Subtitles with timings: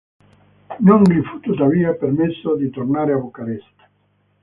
[0.79, 3.87] Non gli fu tuttavia permesso di tornare a Bucarest.